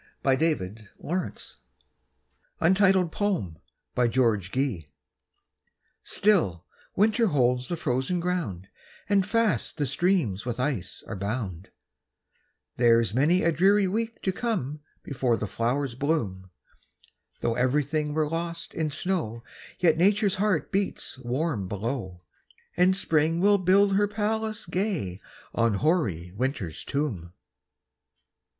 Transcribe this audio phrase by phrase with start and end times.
[0.25, 1.59] We end with the question,
[2.59, 2.91] Have they?
[2.91, 3.57] Rowland
[3.93, 4.85] Watts.
[6.01, 8.67] Still winter holds the frozen ground
[9.07, 11.69] and fast the streams with ice are bound,
[12.77, 16.49] There's many a dreary week to come before the flowers bloom;
[17.41, 19.43] Though everything were lost in snow
[19.77, 22.21] yet Nature's heart beats warm below
[22.75, 25.19] And Spring will build her palace gay
[25.53, 27.33] on hoary Winter's tomb.